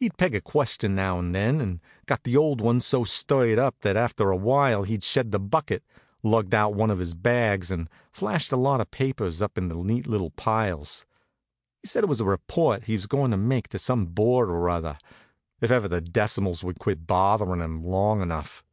He'd 0.00 0.16
peg 0.16 0.32
in 0.32 0.38
a 0.38 0.40
question 0.40 0.94
now 0.94 1.18
and 1.18 1.34
then, 1.34 1.60
and 1.60 1.80
got 2.06 2.22
the 2.24 2.38
old 2.38 2.62
one 2.62 2.80
so 2.80 3.04
stirred 3.04 3.58
up 3.58 3.78
that 3.80 3.98
after 3.98 4.30
a 4.30 4.36
while 4.36 4.84
he 4.84 4.98
shed 4.98 5.30
the 5.30 5.38
bucket, 5.38 5.84
lugged 6.22 6.54
out 6.54 6.72
one 6.72 6.90
of 6.90 6.98
his 6.98 7.12
bags, 7.12 7.70
and 7.70 7.90
flashed 8.10 8.50
a 8.50 8.56
lot 8.56 8.80
of 8.80 8.90
papers 8.90 9.40
done 9.40 9.44
up 9.44 9.58
in 9.58 9.68
neat 9.86 10.06
little 10.06 10.30
piles. 10.30 11.04
He 11.82 11.86
said 11.88 12.02
it 12.02 12.06
was 12.08 12.22
a 12.22 12.24
report 12.24 12.84
he 12.84 12.94
was 12.94 13.06
goin' 13.06 13.30
to 13.30 13.36
make 13.36 13.68
to 13.68 13.78
some 13.78 14.06
board 14.06 14.48
or 14.48 14.70
other, 14.70 14.96
if 15.60 15.70
ever 15.70 15.86
the 15.86 16.00
decimals 16.00 16.64
would 16.64 16.78
quit 16.80 17.06
bothering 17.06 17.60
him 17.60 17.84
long 17.84 18.22
enough. 18.22 18.64